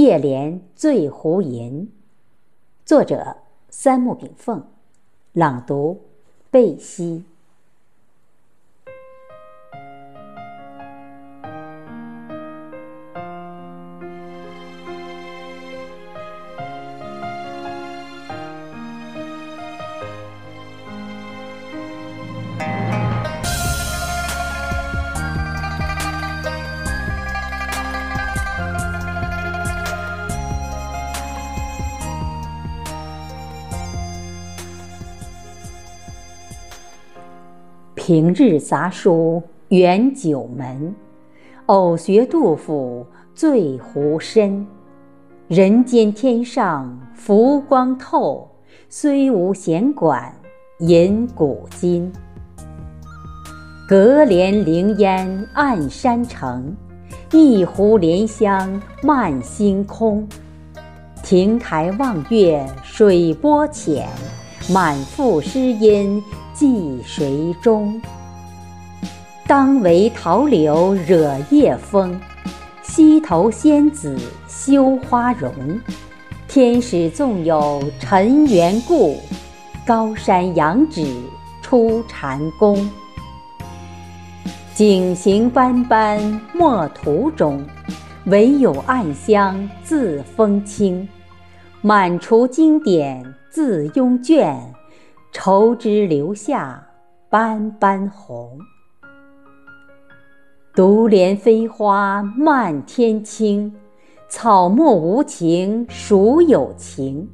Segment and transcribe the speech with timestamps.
[0.00, 1.90] 夜莲醉湖吟，
[2.86, 4.62] 作者三木炳凤，
[5.32, 6.02] 朗读
[6.52, 7.24] 贝西。
[38.08, 40.94] 平日杂书远九门，
[41.66, 44.66] 偶学杜甫醉湖深。
[45.46, 48.48] 人间天上浮光透，
[48.88, 50.34] 虽无闲管
[50.78, 52.10] 吟古今。
[53.86, 56.74] 隔帘凌烟暗山城，
[57.30, 60.26] 一壶莲香漫星空。
[61.22, 64.08] 亭台望月水波浅，
[64.68, 66.22] 满腹诗音。
[66.54, 68.02] 寄谁中？
[69.46, 72.20] 当为桃柳惹夜风，
[72.82, 75.52] 溪头仙子羞花容。
[76.48, 79.20] 天使纵有尘缘故，
[79.86, 81.06] 高山仰止
[81.62, 82.90] 出禅宫。
[84.74, 87.64] 景行斑斑莫途中，
[88.24, 91.08] 唯有暗香自风清。
[91.82, 93.24] 满橱经典
[93.58, 94.72] 自拥卷。
[95.32, 96.80] 愁枝留下
[97.28, 98.56] 斑斑红，
[100.76, 103.74] 独怜飞花漫天青，
[104.28, 107.28] 草木无情孰有情？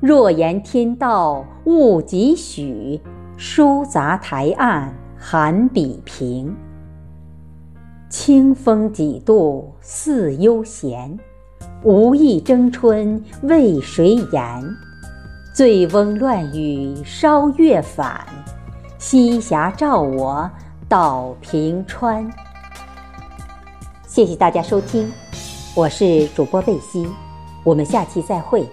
[0.00, 2.98] 若言天道物几许，
[3.36, 6.56] 书杂台岸寒笔平。
[8.08, 11.18] 清风几度似悠闲，
[11.84, 14.76] 无意争春为谁言？
[15.60, 18.26] 醉翁乱语烧月返，
[18.98, 20.50] 西霞照我
[20.88, 22.26] 到平川。
[24.06, 25.12] 谢谢大家收听，
[25.74, 27.06] 我是主播贝西，
[27.62, 28.66] 我们下期再会。